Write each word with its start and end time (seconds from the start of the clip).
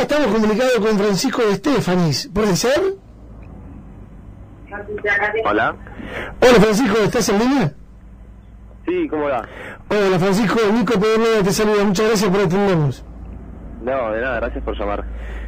ya 0.00 0.16
estamos 0.16 0.32
comunicados 0.32 0.78
con 0.78 0.98
Francisco 0.98 1.42
de 1.42 1.52
Estefanis, 1.52 2.30
¿puede 2.32 2.56
ser? 2.56 2.96
Hola. 5.44 5.76
Hola 6.40 6.60
Francisco, 6.60 6.96
¿estás 7.04 7.28
en 7.28 7.38
línea? 7.38 7.74
Sí, 8.86 9.08
¿cómo 9.08 9.24
va? 9.24 9.46
Hola 9.88 10.18
Francisco, 10.18 10.58
Nico 10.72 10.94
Pedro 10.98 11.42
te 11.44 11.52
saluda, 11.52 11.84
muchas 11.84 12.06
gracias 12.06 12.30
por 12.30 12.40
atendernos. 12.40 13.04
No, 13.82 14.12
de 14.12 14.20
nada, 14.22 14.36
gracias 14.36 14.64
por 14.64 14.78
llamar. 14.78 15.04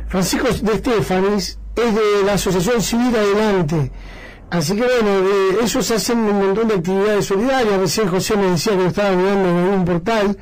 Francisco 0.08 0.48
de 0.48 0.72
Estefanis 0.72 1.58
es 1.74 1.94
de 1.94 2.26
la 2.26 2.34
Asociación 2.34 2.82
Civil 2.82 3.16
Adelante. 3.16 3.90
Así 4.50 4.76
que 4.76 4.82
bueno, 4.82 5.28
eh, 5.28 5.58
ellos 5.62 5.90
hacen 5.90 6.18
un 6.18 6.46
montón 6.46 6.68
de 6.68 6.74
actividades 6.74 7.24
solidarias. 7.24 7.78
Recién 7.78 8.08
José 8.08 8.36
me 8.36 8.50
decía 8.50 8.72
que 8.72 8.82
lo 8.82 8.88
estaba 8.88 9.12
mirando 9.12 9.48
en 9.48 9.56
algún 9.56 9.84
portal, 9.86 10.36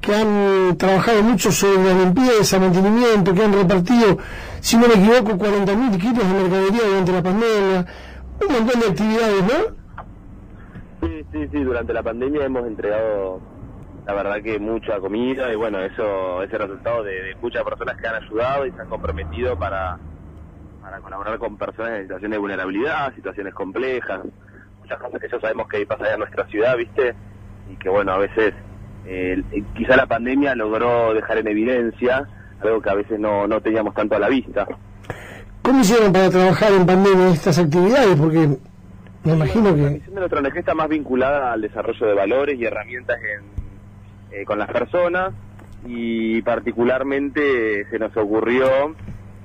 que 0.00 0.14
han 0.14 0.76
trabajado 0.76 1.22
mucho 1.22 1.50
sobre 1.50 1.82
la 1.82 2.04
limpieza, 2.04 2.58
mantenimiento, 2.58 3.34
que 3.34 3.42
han 3.42 3.52
repartido, 3.52 4.18
si 4.60 4.76
no 4.76 4.88
me 4.88 4.94
equivoco, 4.94 5.32
40.000 5.32 6.00
kilos 6.00 6.26
de 6.26 6.34
mercadería 6.34 6.86
durante 6.86 7.12
la 7.12 7.22
pandemia. 7.22 7.86
Un 8.40 8.52
montón 8.52 8.80
de 8.80 8.86
actividades, 8.86 9.42
¿no? 9.42 9.78
Sí, 11.00 11.26
sí, 11.32 11.48
sí, 11.52 11.64
durante 11.64 11.92
la 11.92 12.02
pandemia 12.02 12.44
hemos 12.44 12.66
entregado, 12.66 13.40
la 14.06 14.14
verdad 14.14 14.42
que 14.42 14.58
mucha 14.58 14.98
comida 15.00 15.52
y 15.52 15.56
bueno, 15.56 15.80
eso 15.80 16.42
es 16.42 16.52
el 16.52 16.58
resultado 16.58 17.02
de, 17.02 17.36
muchas 17.40 17.64
personas 17.64 17.96
que 17.96 18.06
han 18.06 18.22
ayudado 18.22 18.66
y 18.66 18.72
se 18.72 18.80
han 18.80 18.88
comprometido 18.88 19.58
para, 19.58 19.98
para 20.82 21.00
colaborar 21.00 21.38
con 21.38 21.56
personas 21.56 21.92
en 21.92 22.02
situaciones 22.02 22.36
de 22.36 22.38
vulnerabilidad, 22.38 23.14
situaciones 23.14 23.54
complejas, 23.54 24.20
muchas 24.80 24.98
cosas 24.98 25.20
que 25.20 25.28
ya 25.28 25.40
sabemos 25.40 25.68
que 25.68 25.86
pasa 25.86 26.12
en 26.12 26.20
nuestra 26.20 26.46
ciudad, 26.46 26.76
¿viste? 26.76 27.14
Y 27.70 27.76
que 27.76 27.88
bueno, 27.88 28.12
a 28.12 28.18
veces 28.18 28.54
eh, 29.08 29.42
quizá 29.74 29.96
la 29.96 30.06
pandemia 30.06 30.54
logró 30.54 31.14
dejar 31.14 31.38
en 31.38 31.48
evidencia 31.48 32.28
algo 32.60 32.82
que 32.82 32.90
a 32.90 32.94
veces 32.94 33.18
no, 33.18 33.46
no 33.46 33.60
teníamos 33.60 33.94
tanto 33.94 34.16
a 34.16 34.18
la 34.18 34.28
vista. 34.28 34.66
¿Cómo 35.62 35.80
hicieron 35.80 36.12
para 36.12 36.28
trabajar 36.28 36.72
en 36.72 36.86
pandemia 36.86 37.28
estas 37.30 37.58
actividades? 37.58 38.16
Porque 38.16 38.48
me 39.24 39.32
imagino 39.32 39.70
La 39.70 39.76
que... 39.76 39.90
misión 39.94 40.14
de 40.14 40.20
nuestra 40.20 40.40
ONG 40.40 40.56
está 40.58 40.74
más 40.74 40.88
vinculada 40.88 41.52
al 41.52 41.60
desarrollo 41.62 42.06
de 42.06 42.14
valores 42.14 42.58
y 42.58 42.64
herramientas 42.64 43.16
en, 43.18 44.38
eh, 44.38 44.44
con 44.44 44.58
las 44.58 44.70
personas 44.70 45.32
y 45.86 46.42
particularmente 46.42 47.86
se 47.88 47.98
nos 47.98 48.14
ocurrió 48.16 48.94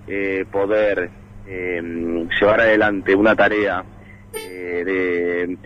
eh, 0.08 0.46
poder 0.52 1.10
eh, 1.48 1.82
llevar 2.40 2.62
adelante 2.62 3.16
una 3.16 3.36
tarea 3.36 3.84
eh, 4.34 4.84
de, 4.86 5.58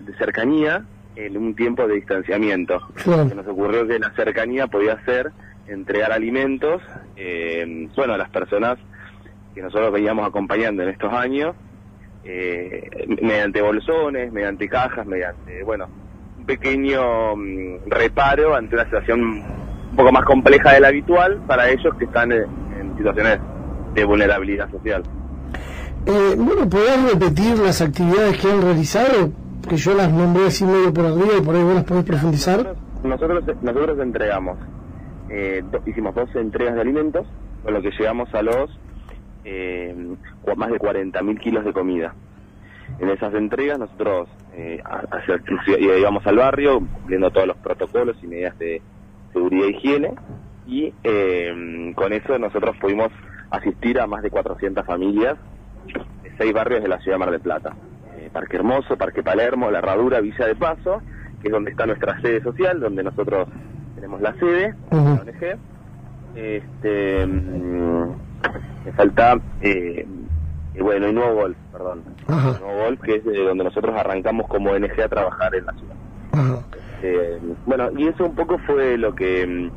de 0.00 0.18
cercanía 0.18 0.84
en 1.18 1.36
un 1.36 1.54
tiempo 1.54 1.86
de 1.86 1.96
distanciamiento. 1.96 2.80
Se 2.96 3.34
nos 3.34 3.46
ocurrió 3.46 3.86
que 3.86 3.98
la 3.98 4.12
cercanía 4.14 4.68
podía 4.68 5.02
ser 5.04 5.32
entregar 5.66 6.12
alimentos, 6.12 6.80
eh, 7.16 7.88
bueno, 7.96 8.14
a 8.14 8.18
las 8.18 8.30
personas 8.30 8.78
que 9.54 9.60
nosotros 9.60 9.92
veníamos 9.92 10.26
acompañando 10.26 10.84
en 10.84 10.90
estos 10.90 11.12
años, 11.12 11.56
eh, 12.24 12.88
mediante 13.20 13.60
bolsones, 13.60 14.32
mediante 14.32 14.68
cajas, 14.68 15.06
mediante, 15.06 15.64
bueno, 15.64 15.88
un 16.38 16.46
pequeño 16.46 17.34
mm, 17.34 17.88
reparo 17.88 18.54
ante 18.54 18.76
una 18.76 18.84
situación 18.84 19.20
un 19.20 19.96
poco 19.96 20.12
más 20.12 20.24
compleja 20.24 20.72
de 20.74 20.80
la 20.80 20.88
habitual 20.88 21.42
para 21.48 21.68
ellos 21.68 21.94
que 21.98 22.04
están 22.04 22.30
en, 22.30 22.44
en 22.78 22.96
situaciones 22.96 23.40
de 23.94 24.04
vulnerabilidad 24.04 24.70
social. 24.70 25.02
Eh, 26.06 26.34
bueno, 26.36 26.68
¿podés 26.70 27.12
repetir 27.12 27.58
las 27.58 27.82
actividades 27.82 28.38
que 28.38 28.50
han 28.50 28.62
realizado? 28.62 29.32
Que 29.68 29.76
yo 29.76 29.94
las 29.94 30.10
nombré 30.10 30.46
así 30.46 30.64
medio 30.64 30.92
por 30.92 31.06
arriba 31.06 31.36
y 31.38 31.42
por 31.42 31.54
ahí 31.54 31.62
vos 31.62 31.74
las 31.74 31.84
podés 31.84 32.04
profundizar. 32.04 32.74
Nosotros, 33.04 33.44
nosotros 33.62 33.98
entregamos, 34.00 34.58
eh, 35.28 35.62
hicimos 35.86 36.14
dos 36.14 36.34
entregas 36.34 36.74
de 36.74 36.80
alimentos, 36.80 37.26
con 37.62 37.74
lo 37.74 37.82
que 37.82 37.90
llegamos 37.90 38.32
a 38.34 38.42
los 38.42 38.70
eh, 39.44 39.94
más 40.56 40.70
de 40.70 40.78
40.000 40.78 41.38
kilos 41.38 41.64
de 41.64 41.72
comida. 41.72 42.14
En 42.98 43.10
esas 43.10 43.34
entregas 43.34 43.78
nosotros 43.78 44.28
eh, 44.54 44.82
hacia 44.84 45.40
íbamos 45.78 46.26
al 46.26 46.36
barrio 46.36 46.80
cumpliendo 46.80 47.30
todos 47.30 47.46
los 47.46 47.56
protocolos 47.58 48.16
y 48.22 48.26
medidas 48.26 48.58
de 48.58 48.82
seguridad 49.32 49.66
e 49.66 49.70
higiene 49.70 50.14
y 50.66 50.92
eh, 51.04 51.92
con 51.94 52.12
eso 52.12 52.38
nosotros 52.38 52.76
pudimos 52.80 53.08
asistir 53.50 54.00
a 54.00 54.06
más 54.06 54.22
de 54.22 54.30
400 54.30 54.84
familias 54.84 55.36
de 56.22 56.32
seis 56.36 56.52
barrios 56.52 56.82
de 56.82 56.88
la 56.88 56.98
ciudad 56.98 57.16
de 57.16 57.18
Mar 57.18 57.30
del 57.30 57.40
Plata. 57.40 57.76
Parque 58.28 58.56
Hermoso, 58.56 58.96
Parque 58.96 59.22
Palermo, 59.22 59.70
La 59.70 59.78
Herradura, 59.78 60.20
Villa 60.20 60.46
de 60.46 60.54
Paso, 60.54 61.02
que 61.40 61.48
es 61.48 61.52
donde 61.52 61.70
está 61.70 61.86
nuestra 61.86 62.20
sede 62.20 62.42
social, 62.42 62.80
donde 62.80 63.02
nosotros 63.02 63.48
tenemos 63.94 64.20
la 64.20 64.32
sede, 64.34 64.74
Ujú. 64.90 65.04
la 65.04 65.22
ONG. 65.22 65.58
Este, 66.34 67.26
mm, 67.26 68.08
me 68.84 68.92
falta, 68.92 69.36
eh, 69.60 70.06
eh, 70.74 70.82
bueno, 70.82 71.08
y 71.08 71.12
Nuevo 71.12 71.34
Golf, 71.34 71.56
perdón. 71.72 72.02
Ajá. 72.26 72.58
Nuevo 72.60 72.84
Golf, 72.84 73.00
que 73.00 73.16
es 73.16 73.24
de 73.24 73.44
donde 73.44 73.64
nosotros 73.64 73.96
arrancamos 73.98 74.46
como 74.48 74.70
ONG 74.70 75.00
a 75.00 75.08
trabajar 75.08 75.54
en 75.54 75.66
la 75.66 75.72
ciudad. 75.72 75.94
Eh, 77.02 77.38
bueno, 77.66 77.90
y 77.96 78.08
eso 78.08 78.24
un 78.24 78.34
poco 78.34 78.58
fue 78.58 78.98
lo 78.98 79.14
que 79.14 79.46
mm, 79.46 79.70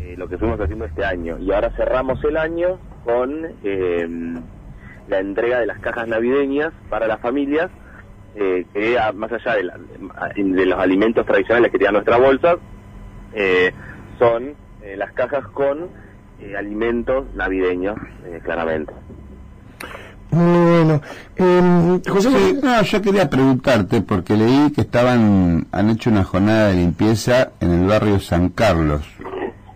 eh, 0.00 0.14
lo 0.16 0.28
que 0.28 0.38
fuimos 0.38 0.60
haciendo 0.60 0.84
este 0.84 1.04
año. 1.04 1.38
Y 1.38 1.52
ahora 1.52 1.70
cerramos 1.76 2.22
el 2.24 2.36
año 2.36 2.78
con 3.04 3.46
eh, 3.64 4.08
la 5.08 5.18
entrega 5.18 5.60
de 5.60 5.66
las 5.66 5.78
cajas 5.80 6.06
navideñas 6.08 6.72
para 6.88 7.06
las 7.06 7.20
familias, 7.20 7.70
eh, 8.34 8.66
que 8.72 8.98
a- 8.98 9.12
más 9.12 9.30
allá 9.32 9.54
de, 9.56 9.64
la- 9.64 9.78
de 10.36 10.66
los 10.66 10.78
alimentos 10.78 11.24
tradicionales 11.26 11.70
que 11.70 11.78
tienen 11.78 11.94
nuestras 11.94 12.18
bolsas, 12.20 12.56
eh, 13.34 13.72
son 14.18 14.54
eh, 14.82 14.96
las 14.96 15.12
cajas 15.12 15.46
con 15.48 15.88
eh, 16.40 16.56
alimentos 16.56 17.26
navideños, 17.34 17.96
eh, 18.26 18.40
claramente. 18.42 18.92
Bueno. 20.30 21.00
Eh, 21.36 22.00
José, 22.08 22.30
Sí, 22.30 22.58
no, 22.62 22.82
yo 22.82 23.02
quería 23.02 23.28
preguntarte 23.28 24.00
porque 24.00 24.34
leí 24.34 24.72
que 24.72 24.80
estaban 24.80 25.66
han 25.72 25.90
hecho 25.90 26.08
una 26.10 26.24
jornada 26.24 26.68
de 26.68 26.76
limpieza 26.76 27.50
en 27.60 27.70
el 27.82 27.86
barrio 27.86 28.18
San 28.18 28.48
Carlos. 28.48 29.02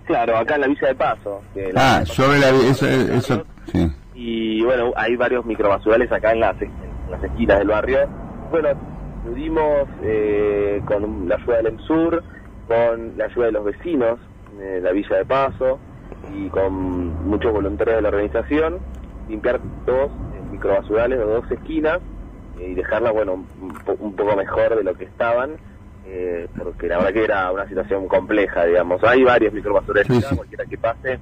Claro, 0.06 0.38
acá 0.38 0.55
en 0.55 0.61
la 0.62 0.67
Villa 0.69 0.88
de 0.88 0.94
Paso. 0.94 1.43
que 1.53 1.73
la- 1.73 1.99
Ah, 1.99 2.06
sobre 2.06 2.38
la 2.38 2.49
eso, 2.50 2.87
eso 2.87 3.44
sí. 3.71 3.87
y 4.15 4.62
bueno, 4.62 4.93
hay 4.97 5.15
varios 5.17 5.44
microbasurales 5.44 6.11
acá 6.11 6.33
en 6.33 6.41
las, 6.41 6.61
en 6.62 6.71
las 7.11 7.23
esquinas 7.23 7.59
del 7.59 7.69
barrio. 7.69 7.99
Bueno, 8.50 8.68
pudimos 9.24 9.88
eh, 10.02 10.80
con 10.86 11.28
la 11.28 11.36
ayuda 11.36 11.56
del 11.58 11.66
EMSUR, 11.68 12.22
con 12.68 13.16
la 13.18 13.24
ayuda 13.26 13.46
de 13.46 13.52
los 13.52 13.64
vecinos 13.64 14.18
de 14.58 14.80
la 14.80 14.92
Villa 14.92 15.16
de 15.16 15.24
Paso 15.24 15.78
y 16.34 16.48
con 16.48 17.28
muchos 17.28 17.52
voluntarios 17.52 17.96
de 17.96 18.02
la 18.02 18.08
organización, 18.08 18.78
limpiar 19.28 19.60
dos 19.84 20.10
eh, 20.10 20.40
microbasurales 20.52 21.18
de 21.18 21.24
dos 21.24 21.50
esquinas 21.50 21.98
eh, 22.60 22.68
y 22.70 22.74
dejarlas, 22.74 23.12
bueno, 23.12 23.44
un, 23.60 23.68
po- 23.84 23.96
un 23.98 24.14
poco 24.14 24.36
mejor 24.36 24.76
de 24.76 24.84
lo 24.84 24.94
que 24.94 25.04
estaban. 25.04 25.56
eh, 26.06 26.46
porque 26.56 26.86
la 26.86 26.98
verdad 26.98 27.12
que 27.12 27.24
era 27.24 27.50
una 27.52 27.66
situación 27.68 28.06
compleja, 28.06 28.64
digamos. 28.64 29.02
Hay 29.02 29.24
varios 29.24 29.52
microbasurales, 29.52 30.06
Sí, 30.06 30.20
sí. 30.22 30.36
cualquiera 30.36 30.64
que 30.64 30.78
pase, 30.78 31.18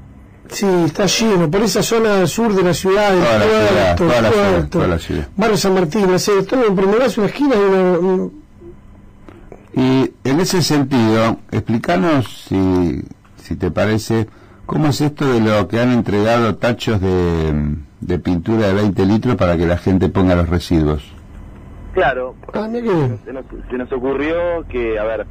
sí, 0.49 0.66
está 0.87 1.06
lleno. 1.06 1.50
Por 1.50 1.62
esa 1.62 1.82
zona 1.82 2.27
sur 2.27 2.55
de 2.55 2.62
la 2.62 2.75
ciudad, 2.75 3.10
del 3.12 3.21
Toda 3.22 3.38
la 3.38 3.44
ciudad, 3.44 3.97
puerto, 3.97 4.05
toda 4.05 4.21
la 4.22 4.28
ciudad, 4.31 4.50
puerto, 4.50 4.69
toda 4.71 4.87
la 4.88 4.99
ciudad. 4.99 5.28
Barrio 5.37 5.56
San 5.56 5.75
Martín, 5.75 6.12
la 6.12 6.19
sede, 6.19 6.43
todo 6.44 6.65
en 6.66 6.78
una 6.78 7.06
esquina 7.06 7.55
y 7.56 7.59
una, 7.59 7.99
un- 7.99 8.44
Y 9.77 10.12
en 10.25 10.41
ese 10.41 10.62
sentido, 10.62 11.38
explícanos 11.50 12.47
si, 12.49 13.03
si 13.37 13.56
te 13.56 13.71
parece, 13.71 14.28
¿cómo 14.66 14.88
es 14.88 15.00
esto 15.00 15.27
de 15.33 15.41
lo 15.41 15.66
que 15.69 15.81
han 15.81 15.91
entregado 15.93 16.54
tachos 16.56 17.00
de, 17.00 17.75
de 18.00 18.19
pintura 18.21 18.69
de 18.69 18.75
20 18.75 19.04
litros 19.06 19.34
para 19.37 19.56
que 19.56 19.66
la 19.66 19.77
gente 19.77 20.09
ponga 20.09 20.37
los 20.37 20.49
residuos? 20.49 21.03
Claro, 21.93 22.34
Ah, 22.53 22.69
se 23.25 23.33
nos, 23.33 23.44
se 23.71 23.77
nos 23.78 23.93
ocurrió 23.93 24.65
que, 24.69 24.99
a 24.99 25.04
ver, 25.04 25.27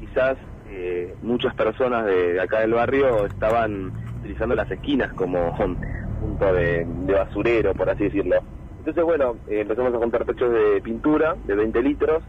quizás 0.00 0.36
eh, 0.68 1.14
muchas 1.22 1.54
personas 1.54 2.06
de, 2.06 2.34
de 2.34 2.40
acá 2.40 2.60
del 2.60 2.72
barrio 2.74 3.26
estaban 3.26 3.92
utilizando 4.22 4.54
las 4.54 4.70
esquinas 4.70 5.12
como 5.12 5.54
punto 6.20 6.52
de, 6.54 6.86
de 6.86 7.12
basurero, 7.12 7.74
por 7.74 7.90
así 7.90 8.04
decirlo. 8.04 8.36
Entonces, 8.78 9.04
bueno, 9.04 9.36
eh, 9.48 9.60
empezamos 9.60 9.94
a 9.94 9.98
juntar 9.98 10.24
techos 10.24 10.52
de 10.52 10.80
pintura 10.80 11.36
de 11.46 11.54
20 11.54 11.82
litros 11.82 12.22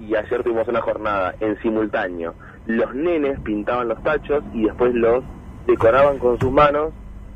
y 0.00 0.14
ayer 0.14 0.42
tuvimos 0.42 0.68
una 0.68 0.80
jornada 0.80 1.34
en 1.40 1.58
simultáneo. 1.62 2.34
Los 2.66 2.94
nenes 2.94 3.40
pintaban 3.40 3.88
los 3.88 4.02
tachos 4.02 4.44
y 4.52 4.64
después 4.64 4.94
los 4.94 5.24
decoraban 5.66 6.18
con 6.18 6.38
sus 6.38 6.52
manos 6.52 6.92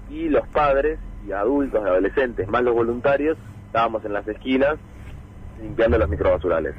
y 0.08 0.28
los 0.28 0.46
padres 0.48 0.98
y 1.26 1.32
adultos, 1.32 1.84
adolescentes, 1.84 2.48
más 2.48 2.62
los 2.62 2.74
voluntarios, 2.74 3.36
estábamos 3.66 4.04
en 4.04 4.12
las 4.12 4.26
esquinas 4.26 4.76
limpiando 5.60 5.98
los 5.98 6.08
microbasurales. 6.08 6.74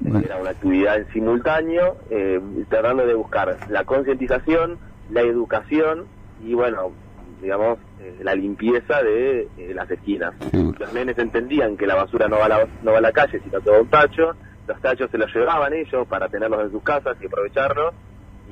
Bueno. 0.00 0.20
Era 0.24 0.36
una 0.38 0.50
actividad 0.50 0.96
en 0.96 1.08
simultáneo, 1.12 1.96
eh, 2.10 2.40
tratando 2.68 3.06
de 3.06 3.14
buscar 3.14 3.56
la 3.68 3.84
concientización, 3.84 4.78
la 5.10 5.22
educación 5.22 6.04
y, 6.44 6.54
bueno, 6.54 6.92
digamos, 7.40 7.78
eh, 8.00 8.18
la 8.22 8.34
limpieza 8.34 9.02
de 9.02 9.48
eh, 9.56 9.72
las 9.74 9.90
esquinas. 9.90 10.34
Sí. 10.50 10.72
Los 10.78 10.92
nenes 10.92 11.18
entendían 11.18 11.76
que 11.76 11.86
la 11.86 11.94
basura 11.94 12.28
no 12.28 12.38
va 12.38 12.46
a 12.46 12.48
la, 12.48 12.66
no 12.82 12.92
va 12.92 12.98
a 12.98 13.02
la 13.02 13.12
calle, 13.12 13.40
sino 13.42 13.60
todo 13.60 13.80
un 13.80 13.88
tacho. 13.88 14.32
Los 14.66 14.80
tachos 14.80 15.10
se 15.10 15.18
los 15.18 15.34
llevaban 15.34 15.72
ellos 15.72 16.06
para 16.06 16.28
tenerlos 16.28 16.60
en 16.62 16.70
sus 16.70 16.82
casas 16.82 17.16
y 17.20 17.26
aprovecharlos. 17.26 17.94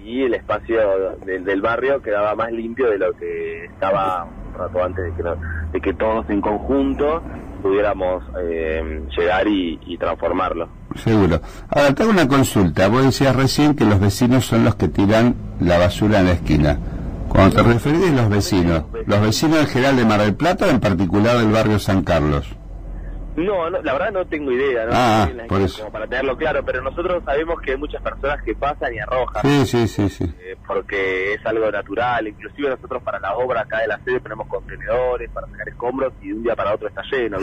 y 0.02 0.22
el 0.22 0.34
espacio 0.34 1.16
del 1.24 1.60
barrio 1.60 2.00
quedaba 2.00 2.34
más 2.34 2.50
limpio 2.50 2.90
de 2.90 2.98
lo 2.98 3.12
que 3.12 3.64
estaba 3.66 4.24
un 4.24 4.54
rato 4.54 4.82
antes 4.82 5.04
de 5.04 5.12
que, 5.12 5.28
de 5.72 5.80
que 5.80 5.94
todos 5.94 6.28
en 6.30 6.40
conjunto 6.40 7.22
pudiéramos 7.62 8.22
eh, 8.40 9.02
llegar 9.16 9.46
y, 9.48 9.96
transformarlo. 9.98 10.68
Seguro. 10.96 11.40
Ahora, 11.68 11.94
tengo 11.94 12.10
una 12.10 12.28
consulta. 12.28 12.88
Vos 12.88 13.04
decías 13.04 13.34
recién 13.34 13.74
que 13.74 13.84
los 13.84 14.00
vecinos 14.00 14.44
son 14.44 14.64
los 14.64 14.76
que 14.76 14.88
tiran 14.88 15.34
la 15.60 15.78
basura 15.78 16.20
en 16.20 16.26
la 16.26 16.32
esquina. 16.32 16.78
Cuando 17.28 17.56
te 17.56 17.62
referís 17.62 18.10
a 18.10 18.12
los 18.12 18.28
vecinos, 18.28 18.84
¿los 19.06 19.20
vecinos 19.20 19.60
en 19.60 19.66
general 19.66 19.96
de 19.96 20.04
Mar 20.04 20.20
del 20.20 20.34
Plata 20.34 20.68
en 20.68 20.80
particular 20.80 21.38
del 21.38 21.52
barrio 21.52 21.78
San 21.78 22.02
Carlos? 22.02 22.46
No, 23.38 23.70
la 23.70 23.92
verdad 23.92 24.10
no 24.10 24.26
tengo 24.26 24.50
idea, 24.50 24.84
¿no? 24.86 24.90
Ah, 24.92 25.28
por 25.48 25.60
eso. 25.60 25.78
Como 25.78 25.92
para 25.92 26.08
tenerlo 26.08 26.36
claro, 26.36 26.64
pero 26.64 26.82
nosotros 26.82 27.22
sabemos 27.24 27.60
que 27.60 27.70
hay 27.70 27.76
muchas 27.76 28.02
personas 28.02 28.42
que 28.42 28.52
pasan 28.56 28.92
y 28.92 28.98
arrojan. 28.98 29.42
Sí, 29.42 29.66
sí, 29.66 29.86
sí, 29.86 30.08
sí. 30.08 30.24
Eh, 30.40 30.56
porque 30.66 31.34
es 31.34 31.46
algo 31.46 31.70
natural, 31.70 32.26
inclusive 32.26 32.70
nosotros 32.70 33.00
para 33.02 33.20
la 33.20 33.36
obra 33.36 33.60
acá 33.60 33.78
de 33.78 33.86
la 33.86 34.00
sede 34.00 34.18
ponemos 34.18 34.48
contenedores 34.48 35.30
para 35.30 35.46
sacar 35.46 35.68
escombros 35.68 36.12
y 36.20 36.28
de 36.28 36.34
un 36.34 36.42
día 36.42 36.56
para 36.56 36.74
otro 36.74 36.88
está 36.88 37.02
lleno. 37.12 37.38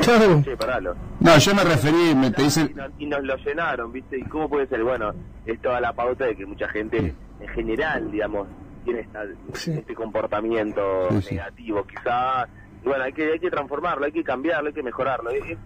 No, 1.21 1.37
yo 1.37 1.55
me 1.55 1.63
referí, 1.63 2.13
me 2.13 2.31
te 2.31 2.43
dicen... 2.43 2.75
Y, 2.97 3.05
nos 3.05 3.23
lo 3.23 3.37
llenaron, 3.37 3.93
¿viste? 3.93 4.17
¿Y 4.17 4.23
cómo 4.23 4.49
puede 4.49 4.67
ser? 4.67 4.83
Bueno, 4.83 5.13
es 5.45 5.61
toda 5.61 5.79
la 5.79 5.93
pauta 5.93 6.25
de 6.25 6.35
que 6.35 6.45
mucha 6.45 6.67
gente 6.67 7.13
en 7.39 7.47
general, 7.49 8.11
digamos, 8.11 8.47
tiene 8.85 9.07
este 9.53 9.93
comportamiento 9.93 11.09
negativo. 11.29 11.83
Quizás 11.83 12.47
bueno, 12.85 13.03
hay 13.03 13.13
que, 13.13 13.31
hay 13.31 13.39
que 13.39 13.49
transformarlo, 13.49 14.05
hay 14.05 14.11
que 14.11 14.23
cambiarlo, 14.23 14.67
hay 14.67 14.73
que 14.73 14.83
mejorarlo. 14.83 15.31
Es, 15.31 15.57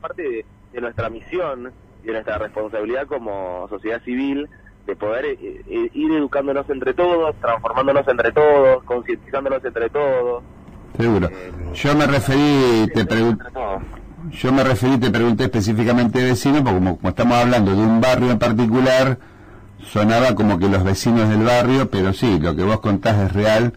parte 0.00 0.44
de, 0.72 0.80
nuestra 0.80 1.10
misión 1.10 1.72
y 2.04 2.06
de 2.06 2.12
nuestra 2.12 2.38
responsabilidad 2.38 3.06
como 3.06 3.66
sociedad 3.68 4.00
civil 4.04 4.48
de 4.86 4.96
poder 4.96 5.24
eh, 5.26 5.38
eh, 5.40 5.90
ir 5.92 6.12
educándonos 6.12 6.70
entre 6.70 6.94
todos, 6.94 7.34
transformándonos 7.40 8.06
entre 8.06 8.32
todos, 8.32 8.84
concientizándonos 8.84 9.64
entre 9.64 9.90
todos. 9.90 10.44
Seguro. 10.96 11.28
Eh, 11.28 11.52
yo 11.74 11.94
me 11.96 12.06
referí, 12.06 12.88
te 12.94 13.04
pregunté, 13.04 13.44
yo 14.30 14.52
me 14.52 14.64
referí, 14.64 14.98
te 14.98 15.10
pregunté 15.10 15.44
específicamente 15.44 16.20
de 16.20 16.30
vecinos, 16.30 16.62
porque 16.62 16.78
como, 16.78 16.96
como 16.96 17.08
estamos 17.08 17.36
hablando 17.36 17.74
de 17.74 17.82
un 17.82 18.00
barrio 18.00 18.30
en 18.30 18.38
particular, 18.38 19.18
sonaba 19.84 20.34
como 20.34 20.58
que 20.58 20.68
los 20.68 20.84
vecinos 20.84 21.28
del 21.28 21.44
barrio, 21.44 21.90
pero 21.90 22.12
sí, 22.12 22.38
lo 22.38 22.54
que 22.54 22.62
vos 22.62 22.80
contás 22.80 23.18
es 23.18 23.32
real 23.32 23.72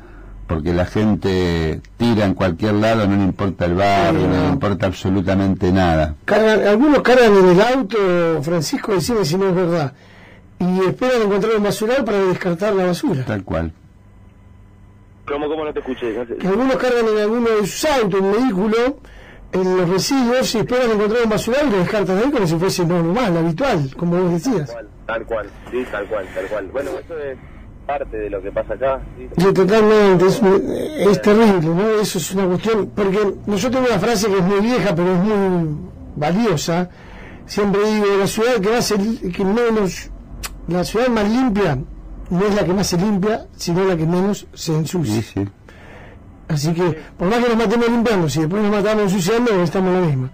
porque 0.52 0.74
la 0.74 0.86
gente 0.86 1.80
tira 1.96 2.26
en 2.26 2.34
cualquier 2.34 2.74
lado, 2.74 3.08
no 3.08 3.16
le 3.16 3.24
importa 3.24 3.66
el 3.66 3.76
barrio, 3.76 4.28
no, 4.28 4.42
le 4.42 4.50
importa 4.50 4.88
absolutamente 4.88 5.72
nada. 5.72 6.16
algunos 6.28 7.02
cargan 7.02 7.34
en 7.38 7.50
el 7.50 7.62
auto, 7.62 7.98
Francisco, 8.42 8.94
decime 8.94 9.24
si 9.24 9.38
no 9.38 9.48
es 9.48 9.56
verdad, 9.56 9.94
y 10.60 10.82
esperan 10.82 11.22
encontrar 11.22 11.56
un 11.56 11.64
basural 11.64 12.04
para 12.04 12.18
descartar 12.26 12.74
la 12.74 12.88
basura. 12.88 13.24
Tal 13.24 13.46
cual. 13.46 13.72
¿Cómo, 15.26 15.48
cómo 15.48 15.64
no 15.64 15.72
te 15.72 15.80
escuché? 15.80 16.14
Que 16.38 16.48
algunos 16.48 16.76
cargan 16.76 17.08
en 17.08 17.20
alguno 17.20 17.48
de 17.50 17.66
sus 17.66 17.86
autos, 17.86 18.20
un 18.20 18.32
vehículo, 18.34 18.98
en 19.54 19.78
los 19.78 19.90
residuos 19.90 20.54
y 20.56 20.58
esperan 20.60 20.92
encontrar 20.92 21.24
un 21.24 21.30
basural 21.30 21.68
y 21.68 21.72
lo 21.72 21.78
descartan 21.78 22.18
ahí 22.18 22.32
como 22.32 22.48
si 22.48 22.56
fuese 22.58 22.86
normal, 22.86 23.38
habitual, 23.38 23.90
como 23.96 24.22
vos 24.22 24.32
decías. 24.32 24.68
Tal 24.68 24.76
cual, 24.76 24.88
tal 25.12 25.26
cual, 25.26 25.50
sí, 25.70 25.86
tal 25.92 26.06
cual, 26.08 26.26
tal 26.34 26.46
cual. 26.46 26.68
Bueno, 26.72 26.92
eso 26.92 27.18
es 27.18 27.38
parte 27.86 28.18
de 28.18 28.30
lo 28.30 28.42
que 28.42 28.52
pasa 28.52 28.76
acá. 28.76 29.02
totalmente, 29.54 30.26
es, 30.28 31.22
terrible, 31.22 31.68
¿no? 31.68 31.90
Eso 32.02 32.18
es 32.18 32.32
una 32.32 32.46
cuestión, 32.46 32.92
porque 32.96 33.20
nosotros 33.46 33.72
tengo 33.72 33.88
una 33.88 34.00
frase 34.00 34.28
que 34.28 34.38
es 34.38 34.44
muy 34.44 34.62
vieja, 34.62 34.96
pero 34.96 35.14
es 35.14 35.20
muy 35.20 35.76
valiosa. 36.16 36.90
Siempre 37.46 37.82
digo, 37.92 38.06
la 38.18 38.28
ciudad 38.28 38.62
que 38.62 38.70
más 38.70 38.94
que 38.94 39.44
menos, 39.44 40.10
la 40.70 40.84
ciudad 40.86 41.10
más 41.10 41.30
limpia 41.30 41.78
no 42.30 42.46
es 42.46 42.56
la 42.56 42.64
que 42.64 42.74
más 42.74 42.88
se 42.88 42.98
limpia, 42.98 43.48
sino 43.58 43.84
la 43.84 43.98
que 43.98 44.06
menos 44.06 44.48
se 44.54 44.74
ensucia. 44.74 45.52
Así 46.48 46.74
que, 46.74 46.98
por 47.18 47.28
más 47.28 47.40
que 47.40 47.50
nos 47.50 47.58
matemos 47.58 47.90
limpiando, 47.90 48.30
si 48.30 48.40
después 48.40 48.64
nos 48.64 48.72
matamos 48.72 49.04
ensuciando, 49.04 49.62
estamos 49.62 49.94
la 49.94 50.00
misma. 50.00 50.32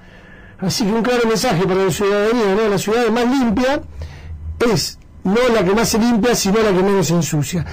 Así 0.60 0.86
que 0.86 0.92
un 0.92 1.02
claro 1.02 1.28
mensaje 1.28 1.64
para 1.66 1.86
la 1.86 1.92
ciudadanía, 1.92 2.56
¿no? 2.56 2.70
La 2.70 2.78
ciudad 2.78 3.10
más 3.10 3.26
limpia 3.26 3.82
es 4.60 5.00
no 5.24 5.36
la 5.54 5.64
que 5.64 5.74
más 5.74 5.90
se 5.90 6.00
limpia, 6.00 6.36
sino 6.36 6.62
la 6.62 6.72
que 6.72 6.84
menos 6.84 7.08
se 7.08 7.14
ensucia. 7.14 7.66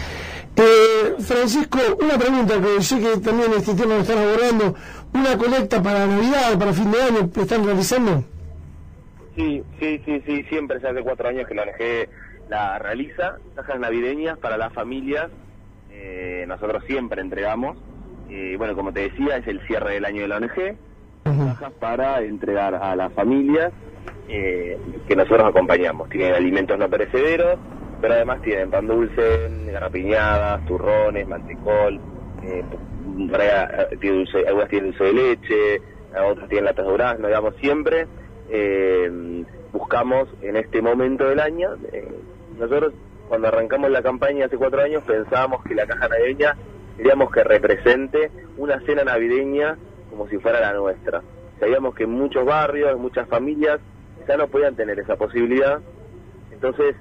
Eh, 0.56 1.14
Francisco, 1.20 1.78
una 2.00 2.16
pregunta 2.18 2.60
que 2.60 2.82
sé 2.82 3.00
que 3.00 3.16
también 3.18 3.52
este 3.56 3.74
tema 3.74 3.94
lo 3.94 4.00
están 4.00 4.18
abordando, 4.18 4.74
¿una 5.12 5.36
colecta 5.36 5.82
para 5.82 6.06
Navidad, 6.06 6.58
para 6.58 6.72
fin 6.72 6.90
de 6.90 7.02
año, 7.02 7.30
están 7.34 7.64
realizando? 7.64 8.24
Sí, 9.34 9.62
sí, 9.80 10.00
sí, 10.04 10.22
sí, 10.26 10.42
siempre, 10.44 10.76
hace 10.76 11.02
cuatro 11.02 11.28
años 11.28 11.48
que 11.48 11.54
la 11.54 11.62
ONG 11.62 12.08
la 12.48 12.78
realiza, 12.78 13.38
cajas 13.56 13.80
navideñas 13.80 14.38
para 14.38 14.56
las 14.56 14.72
familias, 14.72 15.28
eh, 15.90 16.44
nosotros 16.46 16.84
siempre 16.86 17.20
entregamos, 17.20 17.76
eh, 18.30 18.54
bueno, 18.56 18.76
como 18.76 18.92
te 18.92 19.08
decía, 19.10 19.38
es 19.38 19.46
el 19.48 19.60
cierre 19.66 19.94
del 19.94 20.04
año 20.04 20.22
de 20.22 20.28
la 20.28 20.36
ONG, 20.36 20.76
cajas 21.24 21.72
para 21.80 22.22
entregar 22.22 22.74
a 22.76 22.94
las 22.94 23.12
familias 23.12 23.72
eh, 24.28 24.78
que 25.06 25.16
nosotros 25.16 25.48
acompañamos. 25.48 26.08
Tienen 26.08 26.34
alimentos 26.34 26.78
no 26.78 26.88
perecederos, 26.88 27.58
pero 28.00 28.14
además 28.14 28.42
tienen 28.42 28.70
pan 28.70 28.86
dulce, 28.86 29.50
garrapiñadas, 29.66 30.64
turrones, 30.66 31.26
mantecol, 31.26 32.00
eh, 32.42 32.64
dulce, 34.00 34.46
algunas 34.46 34.68
tienen 34.68 34.90
dulce 34.90 35.04
de 35.04 35.12
leche, 35.12 35.82
otras 36.22 36.48
tienen 36.48 36.66
latas 36.66 36.84
de 36.84 36.90
durazno, 36.90 37.26
digamos, 37.26 37.56
siempre 37.56 38.06
eh, 38.50 39.44
buscamos 39.72 40.28
en 40.42 40.56
este 40.56 40.82
momento 40.82 41.28
del 41.28 41.40
año, 41.40 41.70
eh, 41.92 42.08
nosotros 42.58 42.92
cuando 43.28 43.48
arrancamos 43.48 43.90
la 43.90 44.02
campaña 44.02 44.46
hace 44.46 44.56
cuatro 44.56 44.82
años 44.82 45.02
pensábamos 45.04 45.64
que 45.64 45.74
la 45.74 45.86
caja 45.86 46.08
navideña 46.08 46.56
queríamos 46.96 47.32
que 47.32 47.42
represente 47.42 48.30
una 48.56 48.80
cena 48.80 49.02
navideña 49.02 49.76
como 50.10 50.28
si 50.28 50.38
fuera 50.38 50.60
la 50.60 50.74
nuestra. 50.74 51.22
Sabíamos 51.58 51.94
que 51.94 52.04
en 52.04 52.10
muchos 52.10 52.44
barrios, 52.44 52.92
en 52.92 53.00
muchas 53.00 53.26
familias, 53.28 53.80
ya 54.26 54.36
no 54.36 54.48
podían 54.48 54.74
tener 54.74 54.98
esa 54.98 55.16
posibilidad. 55.16 55.80
Entonces, 56.52 56.96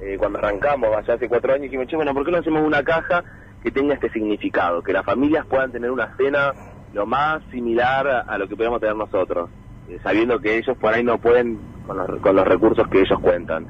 eh, 0.00 0.16
cuando 0.18 0.38
arrancamos 0.38 0.94
allá 0.96 1.14
hace 1.14 1.28
cuatro 1.28 1.52
años, 1.52 1.64
dijimos, 1.64 1.86
che, 1.88 1.96
bueno, 1.96 2.14
¿por 2.14 2.24
qué 2.24 2.30
no 2.30 2.38
hacemos 2.38 2.62
una 2.62 2.82
caja 2.82 3.24
que 3.62 3.70
tenga 3.70 3.94
este 3.94 4.10
significado? 4.10 4.82
Que 4.82 4.92
las 4.92 5.04
familias 5.04 5.46
puedan 5.46 5.72
tener 5.72 5.90
una 5.90 6.16
cena 6.16 6.52
lo 6.92 7.06
más 7.06 7.42
similar 7.50 8.24
a, 8.26 8.38
lo 8.38 8.48
que 8.48 8.56
podemos 8.56 8.80
tener 8.80 8.96
nosotros, 8.96 9.50
eh, 9.88 9.98
sabiendo 10.02 10.38
que 10.38 10.58
ellos 10.58 10.76
por 10.78 10.94
ahí 10.94 11.02
no 11.02 11.18
pueden 11.18 11.58
con 11.86 11.96
los, 11.96 12.20
con 12.20 12.36
los 12.36 12.46
recursos 12.46 12.86
que 12.88 13.00
ellos 13.00 13.18
cuentan. 13.20 13.66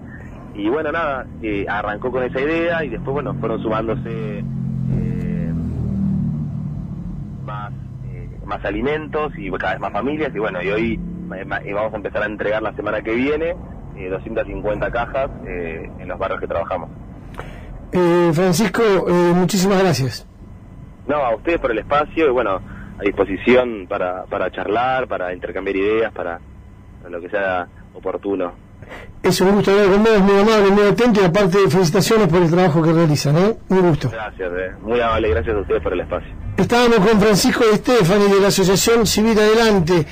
Y 0.55 0.69
bueno, 0.69 0.93
nada, 0.93 1.26
eh, 1.43 1.66
arrancó 1.69 2.10
con 2.10 2.22
esa 2.25 2.40
idea 2.40 2.84
y 2.84 2.90
después, 2.90 3.14
bueno, 3.14 3.34
fueron 3.34 3.62
sumándose 3.62 4.44
más, 7.44 7.72
más 8.44 8.65
alimentos 8.65 9.32
y 9.38 9.50
cada 9.53 9.72
vez 9.72 9.81
más 9.81 9.93
familias 9.93 10.34
y 10.34 10.38
bueno, 10.38 10.62
y 10.62 10.70
hoy 10.70 11.00
y 11.65 11.73
vamos 11.73 11.93
a 11.93 11.97
empezar 11.97 12.23
a 12.23 12.27
entregar 12.27 12.63
la 12.63 12.75
semana 12.75 13.03
que 13.03 13.13
viene 13.13 13.55
250 14.06 14.87
eh, 14.87 14.91
cajas 14.91 15.31
eh, 15.47 15.91
en 15.99 16.08
los 16.08 16.19
barrios 16.19 16.41
que 16.41 16.47
trabajamos. 16.47 16.91
Eh, 17.93 18.31
Francisco, 18.32 18.82
muchísimas 19.35 19.81
gracias. 19.81 20.27
No, 21.06 21.17
a 21.17 21.35
ustedes 21.35 21.58
por 21.58 21.70
el 21.70 21.79
espacio 21.79 22.27
y 22.27 22.31
bueno, 22.31 22.61
a 22.99 23.03
disposición 23.03 23.87
para, 23.89 24.25
para 24.25 24.51
charlar, 24.51 25.08
para 25.08 25.32
intercambiar 25.32 25.77
ideas, 25.77 26.13
para, 26.13 26.39
lo 27.08 27.20
que 27.20 27.31
sea 27.31 27.67
oportuno. 27.94 28.53
Es 29.23 29.41
un 29.41 29.53
gusto 29.53 29.70
hablar 29.70 29.89
con 29.89 30.05
vos, 30.05 30.20
muy 30.20 30.39
amable, 30.39 30.70
muy 30.70 30.85
atento 30.85 31.20
y 31.20 31.25
aparte 31.25 31.58
felicitaciones 31.69 32.29
por 32.29 32.43
el 32.43 32.51
trabajo 32.51 32.82
que 32.82 32.93
realizan, 32.93 33.37
¿eh? 33.37 33.56
Un 33.69 33.89
gusto. 33.89 34.11
Gracias, 34.11 34.53
muy 34.81 35.01
amable, 35.01 35.31
gracias 35.31 35.56
a 35.56 35.61
ustedes 35.61 35.82
por 35.82 35.93
el 35.93 36.01
espacio. 36.01 36.29
Estábamos 36.56 36.99
con 36.99 37.20
Francisco 37.20 37.65
Estefani 37.73 38.29
de 38.29 38.41
la 38.41 38.49
Asociación 38.49 39.06
Civil 39.06 39.39
Adelante. 39.39 40.06